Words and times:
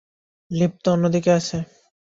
Lift 0.51 0.77
তো 0.83 0.87
অন্যদিকে 0.91 1.31
আছে। 1.39 1.57